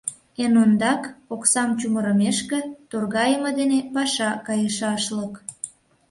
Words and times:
Эн 0.43 0.53
ондак, 0.63 1.01
оксам 1.33 1.69
чумырымешке, 1.79 2.59
торгайыме 2.89 3.51
дене 3.59 3.79
паша 3.93 4.31
кайышашлык. 4.47 5.33